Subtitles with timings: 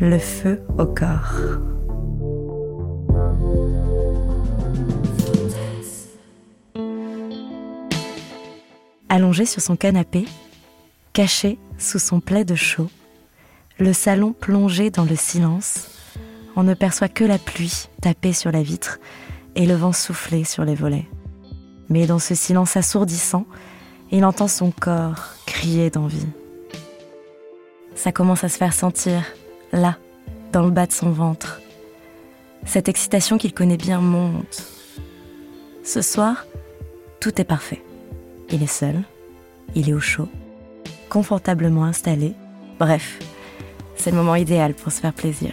[0.00, 1.34] Le feu au corps.
[9.10, 10.24] Allongé sur son canapé,
[11.12, 12.88] caché sous son plaid chaud,
[13.78, 15.90] le salon plongé dans le silence,
[16.56, 19.00] on ne perçoit que la pluie taper sur la vitre
[19.54, 21.08] et le vent souffler sur les volets.
[21.90, 23.44] Mais dans ce silence assourdissant,
[24.10, 26.26] il entend son corps crier d'envie.
[27.94, 29.24] Ça commence à se faire sentir,
[29.72, 29.96] là,
[30.52, 31.60] dans le bas de son ventre.
[32.66, 34.66] Cette excitation qu'il connaît bien monte.
[35.84, 36.46] Ce soir,
[37.20, 37.82] tout est parfait.
[38.50, 39.02] Il est seul,
[39.74, 40.28] il est au chaud,
[41.08, 42.34] confortablement installé.
[42.78, 43.18] Bref,
[43.96, 45.52] c'est le moment idéal pour se faire plaisir.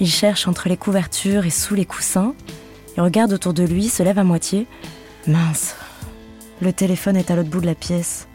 [0.00, 2.34] Il cherche entre les couvertures et sous les coussins.
[2.96, 4.66] Il regarde autour de lui, se lève à moitié.
[5.26, 5.76] Mince,
[6.60, 8.26] le téléphone est à l'autre bout de la pièce.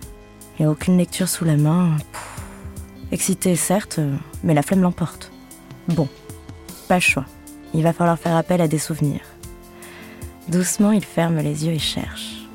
[0.58, 1.98] Il n'y a aucune lecture sous la main.
[3.12, 4.00] Excité, certes,
[4.44, 5.32] mais la flemme l'emporte.
[5.88, 6.08] Bon,
[6.88, 7.26] pas le choix.
[7.74, 9.22] Il va falloir faire appel à des souvenirs.
[10.50, 12.48] Doucement, il ferme les yeux et cherche.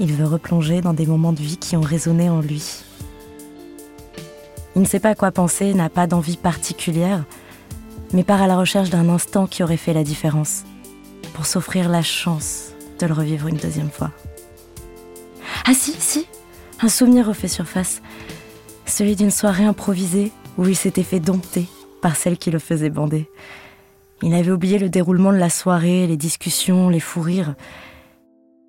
[0.00, 2.62] Il veut replonger dans des moments de vie qui ont résonné en lui.
[4.76, 7.24] Il ne sait pas à quoi penser, n'a pas d'envie particulière,
[8.12, 10.62] mais part à la recherche d'un instant qui aurait fait la différence,
[11.34, 14.12] pour s'offrir la chance de le revivre une deuxième fois.
[15.66, 16.26] Ah si, si,
[16.80, 18.02] un souvenir refait surface,
[18.98, 21.66] celui d'une soirée improvisée où il s'était fait dompter
[22.02, 23.30] par celle qui le faisait bander.
[24.22, 27.54] Il avait oublié le déroulement de la soirée, les discussions, les fous rires.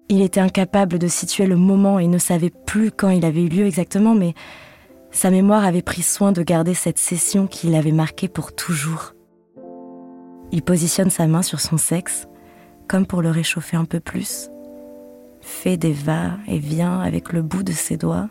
[0.08, 3.50] Il était incapable de situer le moment et ne savait plus quand il avait eu
[3.50, 4.36] lieu exactement, mais
[5.10, 9.16] sa mémoire avait pris soin de garder cette session qui l'avait marqué pour toujours.
[10.52, 12.28] Il positionne sa main sur son sexe,
[12.88, 14.52] comme pour le réchauffer un peu plus,
[15.42, 18.30] fait des va-et-vient avec le bout de ses doigts,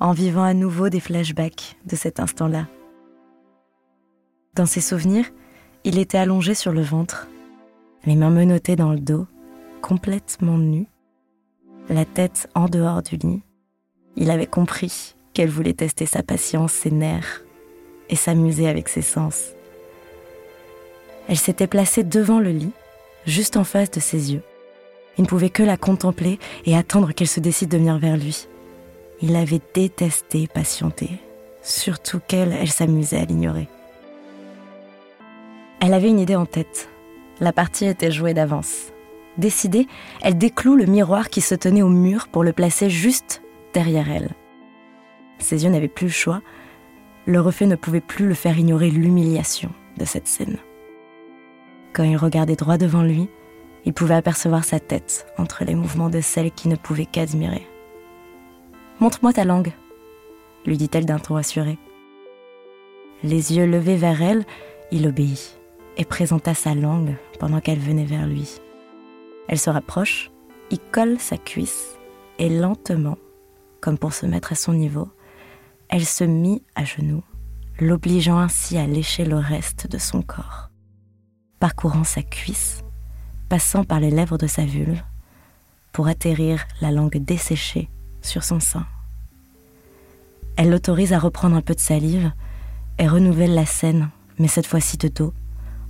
[0.00, 2.66] en vivant à nouveau des flashbacks de cet instant-là.
[4.54, 5.26] Dans ses souvenirs,
[5.84, 7.28] il était allongé sur le ventre,
[8.04, 9.26] les mains menottées dans le dos,
[9.82, 10.86] complètement nu,
[11.88, 13.42] la tête en dehors du lit.
[14.16, 17.42] Il avait compris qu'elle voulait tester sa patience, ses nerfs,
[18.08, 19.52] et s'amuser avec ses sens.
[21.28, 22.72] Elle s'était placée devant le lit,
[23.26, 24.42] juste en face de ses yeux.
[25.18, 28.48] Il ne pouvait que la contempler et attendre qu'elle se décide de venir vers lui.
[29.20, 31.10] Il avait détesté patienter,
[31.60, 33.68] surtout qu'elle, elle s'amusait à l'ignorer.
[35.80, 36.88] Elle avait une idée en tête.
[37.40, 38.92] La partie était jouée d'avance.
[39.36, 39.88] Décidée,
[40.22, 43.42] elle décloue le miroir qui se tenait au mur pour le placer juste
[43.72, 44.30] derrière elle.
[45.38, 46.40] Ses yeux n'avaient plus le choix.
[47.26, 50.58] Le reflet ne pouvait plus le faire ignorer l'humiliation de cette scène.
[51.92, 53.28] Quand il regardait droit devant lui,
[53.84, 57.66] il pouvait apercevoir sa tête entre les mouvements de celle qui ne pouvait qu'admirer.
[59.00, 59.72] Montre-moi ta langue,
[60.66, 61.78] lui dit-elle d'un ton assuré.
[63.22, 64.44] Les yeux levés vers elle,
[64.90, 65.58] il obéit
[65.96, 68.60] et présenta sa langue pendant qu'elle venait vers lui.
[69.48, 70.30] Elle se rapproche,
[70.70, 71.96] il colle sa cuisse
[72.38, 73.18] et lentement,
[73.80, 75.08] comme pour se mettre à son niveau,
[75.88, 77.24] elle se mit à genoux,
[77.80, 80.68] l'obligeant ainsi à lécher le reste de son corps
[81.58, 82.84] parcourant sa cuisse,
[83.48, 85.02] passant par les lèvres de sa vulve,
[85.92, 87.88] pour atterrir la langue desséchée
[88.28, 88.86] sur son sein.
[90.56, 92.32] Elle l'autorise à reprendre un peu de salive
[92.98, 95.32] et renouvelle la scène, mais cette fois-ci de dos,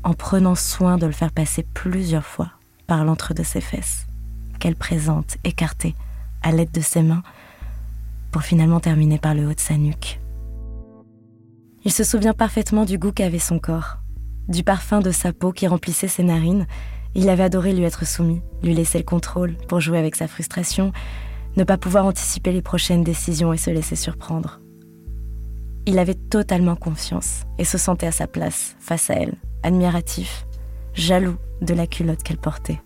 [0.05, 2.51] en prenant soin de le faire passer plusieurs fois
[2.87, 4.07] par l'entre de ses fesses,
[4.59, 5.95] qu'elle présente écartées
[6.43, 7.23] à l'aide de ses mains,
[8.31, 10.21] pour finalement terminer par le haut de sa nuque.
[11.85, 13.99] Il se souvient parfaitement du goût qu'avait son corps,
[14.49, 16.67] du parfum de sa peau qui remplissait ses narines.
[17.15, 20.93] Il avait adoré lui être soumis, lui laisser le contrôle pour jouer avec sa frustration,
[21.57, 24.61] ne pas pouvoir anticiper les prochaines décisions et se laisser surprendre.
[25.87, 30.47] Il avait totalement confiance et se sentait à sa place face à elle, admiratif,
[30.95, 32.81] jaloux de la culotte qu'elle portait.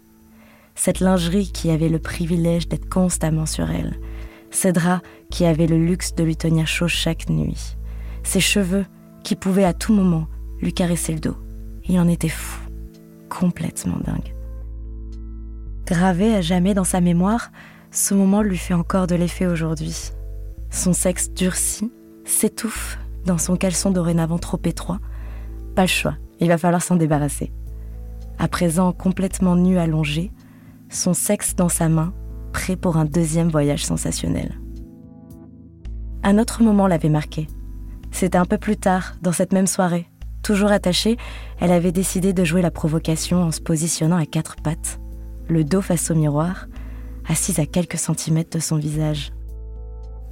[0.74, 3.98] Cette lingerie qui avait le privilège d'être constamment sur elle,
[4.50, 7.76] ces draps qui avaient le luxe de lui tenir chaud chaque nuit,
[8.22, 8.86] ses cheveux
[9.24, 10.28] qui pouvaient à tout moment
[10.60, 11.36] lui caresser le dos.
[11.88, 12.60] Il en était fou,
[13.28, 14.34] complètement dingue.
[15.86, 17.50] Gravé à jamais dans sa mémoire,
[17.92, 20.10] ce moment lui fait encore de l'effet aujourd'hui.
[20.70, 21.92] Son sexe durcit,
[22.24, 24.98] s'étouffe dans son caleçon dorénavant trop étroit.
[25.76, 27.52] Pas le choix, il va falloir s'en débarrasser.
[28.38, 30.32] À présent complètement nu allongé,
[30.88, 32.12] son sexe dans sa main,
[32.52, 34.58] prêt pour un deuxième voyage sensationnel.
[36.24, 37.46] Un autre moment l'avait marqué.
[38.10, 40.08] C'était un peu plus tard, dans cette même soirée,
[40.42, 41.16] Toujours attachée,
[41.60, 44.98] elle avait décidé de jouer la provocation en se positionnant à quatre pattes,
[45.48, 46.66] le dos face au miroir,
[47.28, 49.32] assise à quelques centimètres de son visage.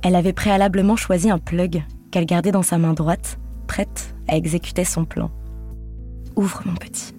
[0.02, 4.84] Elle avait préalablement choisi un plug qu'elle gardait dans sa main droite, prête à exécuter
[4.84, 5.30] son plan.
[6.36, 7.14] Ouvre, mon petit,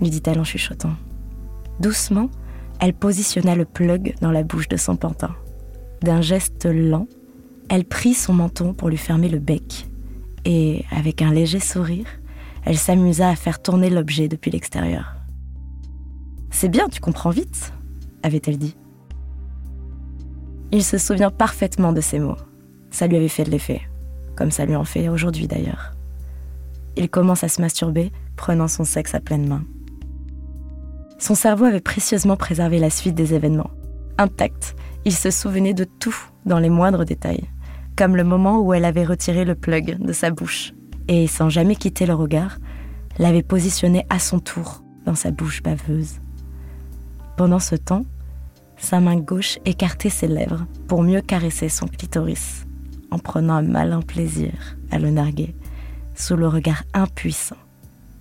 [0.00, 0.94] lui dit-elle en chuchotant.
[1.80, 2.30] Doucement,
[2.80, 5.34] elle positionna le plug dans la bouche de son pantin.
[6.02, 7.06] D'un geste lent,
[7.68, 9.86] elle prit son menton pour lui fermer le bec
[10.44, 12.06] et, avec un léger sourire,
[12.64, 15.16] elle s'amusa à faire tourner l'objet depuis l'extérieur.
[16.50, 17.72] C'est bien, tu comprends vite,
[18.22, 18.76] avait-elle dit.
[20.72, 22.38] Il se souvient parfaitement de ces mots.
[22.90, 23.82] Ça lui avait fait de l'effet,
[24.34, 25.94] comme ça lui en fait aujourd'hui d'ailleurs.
[26.96, 29.64] Il commence à se masturber, prenant son sexe à pleine main.
[31.18, 33.70] Son cerveau avait précieusement préservé la suite des événements.
[34.16, 34.74] Intact,
[35.04, 36.16] il se souvenait de tout
[36.46, 37.48] dans les moindres détails,
[37.96, 40.72] comme le moment où elle avait retiré le plug de sa bouche
[41.06, 42.58] et, sans jamais quitter le regard,
[43.18, 46.20] l'avait positionné à son tour dans sa bouche baveuse.
[47.36, 48.04] Pendant ce temps,
[48.76, 52.66] sa main gauche écartait ses lèvres pour mieux caresser son clitoris,
[53.10, 54.52] en prenant un malin plaisir
[54.90, 55.54] à le narguer
[56.14, 57.56] sous le regard impuissant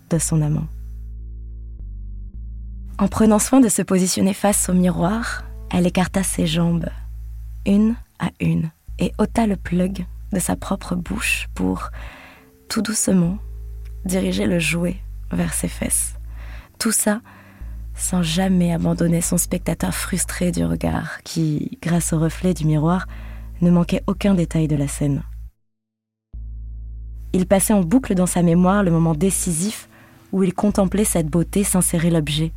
[0.09, 0.67] de son amant.
[2.97, 6.89] En prenant soin de se positionner face au miroir, elle écarta ses jambes,
[7.65, 8.69] une à une,
[8.99, 11.89] et ôta le plug de sa propre bouche pour,
[12.69, 13.37] tout doucement,
[14.05, 14.97] diriger le jouet
[15.31, 16.13] vers ses fesses.
[16.79, 17.21] Tout ça
[17.95, 23.07] sans jamais abandonner son spectateur frustré du regard qui, grâce au reflet du miroir,
[23.61, 25.23] ne manquait aucun détail de la scène.
[27.33, 29.87] Il passait en boucle dans sa mémoire le moment décisif
[30.31, 32.51] où il contemplait cette beauté s'insérer l'objet,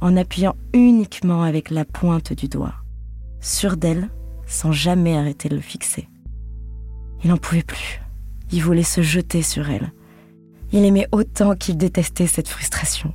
[0.00, 2.74] en appuyant uniquement avec la pointe du doigt,
[3.40, 4.08] sûr d'elle,
[4.46, 6.08] sans jamais arrêter de le fixer.
[7.22, 8.00] Il n'en pouvait plus.
[8.52, 9.92] Il voulait se jeter sur elle.
[10.72, 13.14] Il aimait autant qu'il détestait cette frustration.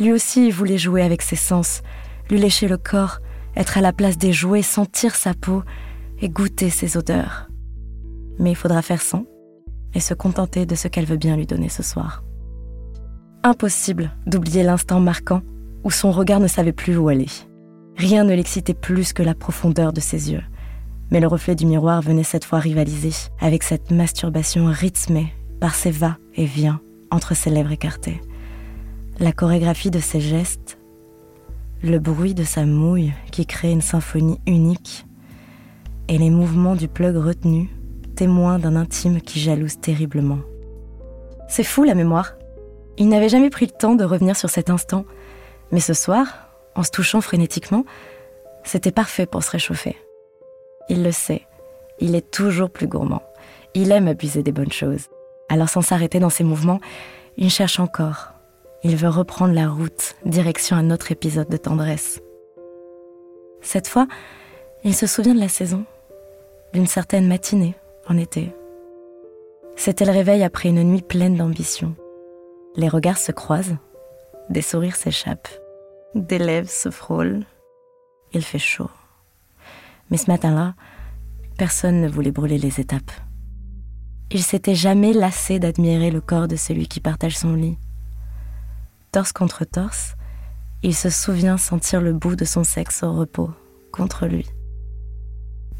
[0.00, 1.82] Lui aussi voulait jouer avec ses sens,
[2.30, 3.18] lui lécher le corps,
[3.54, 5.62] être à la place des jouets, sentir sa peau
[6.22, 7.50] et goûter ses odeurs.
[8.38, 9.26] Mais il faudra faire sans
[9.94, 12.24] et se contenter de ce qu'elle veut bien lui donner ce soir.
[13.42, 15.42] Impossible d'oublier l'instant marquant
[15.84, 17.28] où son regard ne savait plus où aller.
[17.96, 20.42] Rien ne l'excitait plus que la profondeur de ses yeux.
[21.10, 25.90] Mais le reflet du miroir venait cette fois rivaliser avec cette masturbation rythmée par ses
[25.90, 26.80] va et vient
[27.10, 28.20] entre ses lèvres écartées
[29.20, 30.78] la chorégraphie de ses gestes,
[31.82, 35.04] le bruit de sa mouille qui crée une symphonie unique,
[36.08, 37.68] et les mouvements du plug retenu,
[38.16, 40.38] témoins d'un intime qui jalouse terriblement.
[41.48, 42.34] C'est fou la mémoire.
[42.96, 45.04] Il n'avait jamais pris le temps de revenir sur cet instant,
[45.70, 47.84] mais ce soir, en se touchant frénétiquement,
[48.64, 49.96] c'était parfait pour se réchauffer.
[50.88, 51.46] Il le sait,
[51.98, 53.22] il est toujours plus gourmand.
[53.74, 55.08] Il aime abuser des bonnes choses.
[55.50, 56.80] Alors sans s'arrêter dans ses mouvements,
[57.36, 58.32] il cherche encore,
[58.82, 62.20] il veut reprendre la route, direction un autre épisode de tendresse.
[63.60, 64.06] Cette fois,
[64.84, 65.84] il se souvient de la saison,
[66.72, 67.74] d'une certaine matinée,
[68.08, 68.54] en été.
[69.76, 71.94] C'était le réveil après une nuit pleine d'ambition.
[72.76, 73.76] Les regards se croisent,
[74.48, 75.48] des sourires s'échappent,
[76.14, 77.44] des lèvres se frôlent.
[78.32, 78.90] Il fait chaud.
[80.10, 80.74] Mais ce matin-là,
[81.58, 83.12] personne ne voulait brûler les étapes.
[84.30, 87.76] Il s'était jamais lassé d'admirer le corps de celui qui partage son lit
[89.10, 90.14] torse contre torse,
[90.82, 93.50] il se souvient sentir le bout de son sexe au repos,
[93.92, 94.46] contre lui.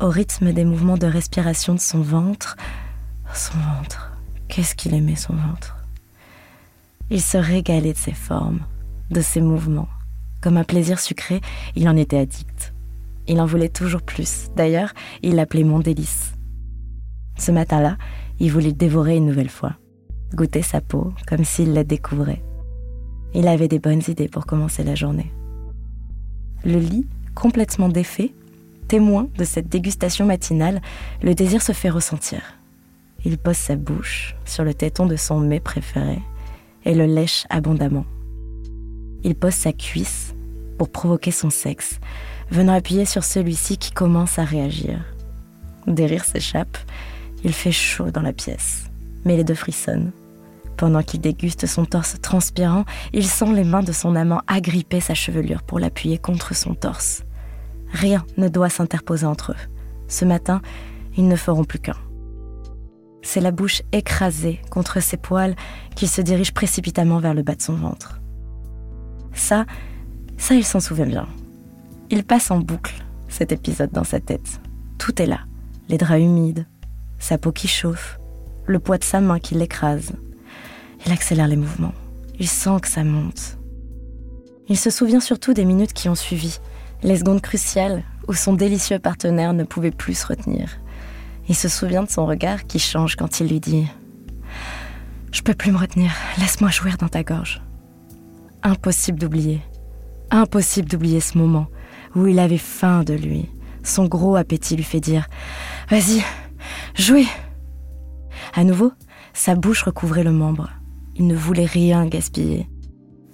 [0.00, 2.56] Au rythme des mouvements de respiration de son ventre,
[3.34, 4.12] son ventre,
[4.48, 5.76] qu'est-ce qu'il aimait son ventre?
[7.10, 8.60] Il se régalait de ses formes,
[9.10, 9.88] de ses mouvements.
[10.40, 11.40] Comme un plaisir sucré,
[11.76, 12.72] il en était addict.
[13.26, 14.48] Il en voulait toujours plus.
[14.56, 16.32] D'ailleurs, il l'appelait mon délice.
[17.36, 17.96] Ce matin-là,
[18.38, 19.74] il voulait le dévorer une nouvelle fois,
[20.34, 22.42] goûter sa peau comme s'il la découvrait.
[23.34, 25.32] Il avait des bonnes idées pour commencer la journée.
[26.64, 28.32] Le lit, complètement défait,
[28.88, 30.82] témoin de cette dégustation matinale,
[31.22, 32.40] le désir se fait ressentir.
[33.24, 36.18] Il pose sa bouche sur le téton de son mets préféré
[36.84, 38.06] et le lèche abondamment.
[39.22, 40.34] Il pose sa cuisse
[40.78, 42.00] pour provoquer son sexe,
[42.50, 45.04] venant appuyer sur celui-ci qui commence à réagir.
[45.86, 46.78] Des rires s'échappent,
[47.44, 48.90] il fait chaud dans la pièce,
[49.24, 50.10] mais les deux frissonnent.
[50.80, 55.12] Pendant qu'il déguste son torse transpirant, il sent les mains de son amant agripper sa
[55.12, 57.22] chevelure pour l'appuyer contre son torse.
[57.92, 59.68] Rien ne doit s'interposer entre eux.
[60.08, 60.62] Ce matin,
[61.18, 61.98] ils ne feront plus qu'un.
[63.20, 65.54] C'est la bouche écrasée contre ses poils
[65.96, 68.18] qu'il se dirige précipitamment vers le bas de son ventre.
[69.34, 69.66] Ça,
[70.38, 71.28] ça, il s'en souvient bien.
[72.08, 74.62] Il passe en boucle cet épisode dans sa tête.
[74.96, 75.40] Tout est là.
[75.90, 76.66] Les draps humides,
[77.18, 78.18] sa peau qui chauffe,
[78.64, 80.14] le poids de sa main qui l'écrase,
[81.06, 81.94] il accélère les mouvements.
[82.38, 83.58] Il sent que ça monte.
[84.68, 86.60] Il se souvient surtout des minutes qui ont suivi,
[87.02, 90.78] les secondes cruciales où son délicieux partenaire ne pouvait plus se retenir.
[91.48, 93.82] Il se souvient de son regard qui change quand il lui dit⁇
[95.32, 97.60] Je peux plus me retenir, laisse-moi jouir dans ta gorge⁇
[98.70, 99.60] Impossible d'oublier.
[100.30, 101.66] Impossible d'oublier ce moment
[102.14, 103.48] où il avait faim de lui.
[103.82, 105.26] Son gros appétit lui fait dire⁇
[105.90, 106.22] Vas-y,
[106.94, 107.24] jouez!⁇
[108.54, 108.92] À nouveau,
[109.32, 110.70] sa bouche recouvrait le membre.
[111.20, 112.66] Il ne voulait rien gaspiller.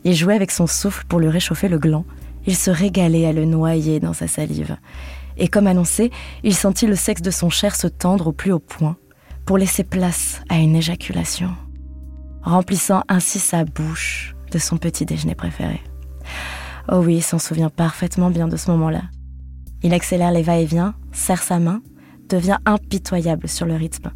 [0.03, 2.05] Il jouait avec son souffle pour lui réchauffer le gland.
[2.45, 4.77] Il se régalait à le noyer dans sa salive.
[5.37, 6.11] Et comme annoncé,
[6.43, 8.97] il sentit le sexe de son cher se tendre au plus haut point
[9.45, 11.55] pour laisser place à une éjaculation,
[12.43, 15.81] remplissant ainsi sa bouche de son petit déjeuner préféré.
[16.91, 19.03] Oh oui, il s'en souvient parfaitement bien de ce moment-là.
[19.85, 21.83] Il accélère les va-et-vient, serre sa main,
[22.29, 24.11] devient impitoyable sur le rythme.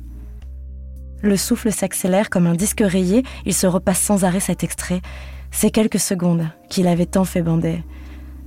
[1.22, 5.02] Le souffle s'accélère comme un disque rayé, il se repasse sans arrêt cet extrait.
[5.50, 7.82] Ces quelques secondes qu'il avait tant fait bander.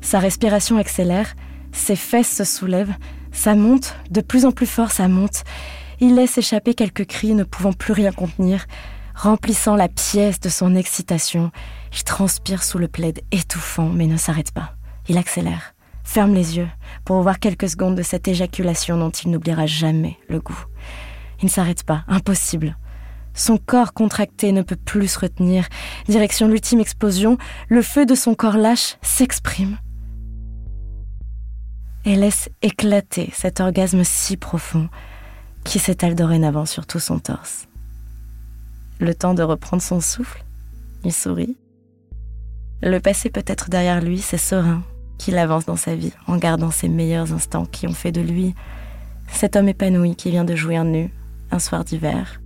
[0.01, 1.36] Sa respiration accélère,
[1.72, 2.96] ses fesses se soulèvent,
[3.32, 5.44] ça monte, de plus en plus fort ça monte.
[6.00, 8.65] Il laisse échapper quelques cris ne pouvant plus rien contenir,
[9.15, 11.51] remplissant la pièce de son excitation.
[11.94, 14.75] Il transpire sous le plaid étouffant, mais ne s'arrête pas.
[15.08, 16.70] Il accélère, ferme les yeux,
[17.06, 20.65] pour voir quelques secondes de cette éjaculation dont il n'oubliera jamais le goût.
[21.44, 22.78] Il ne s'arrête pas, impossible.
[23.34, 25.68] Son corps contracté ne peut plus se retenir.
[26.08, 29.78] Direction l'ultime explosion, le feu de son corps lâche s'exprime
[32.06, 34.88] et laisse éclater cet orgasme si profond
[35.66, 37.68] qui s'étale dorénavant sur tout son torse.
[39.00, 40.46] Le temps de reprendre son souffle,
[41.04, 41.58] il sourit.
[42.82, 44.82] Le passé peut être derrière lui, c'est serein
[45.18, 48.56] qu'il avance dans sa vie en gardant ses meilleurs instants qui ont fait de lui
[49.28, 51.12] cet homme épanoui qui vient de jouir nu
[51.54, 52.42] un soir d'hiver,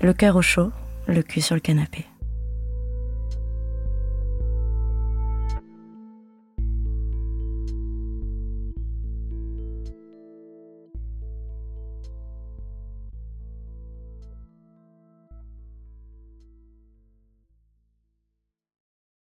[0.00, 0.70] le cœur au chaud,
[1.08, 2.06] le cul sur le canapé.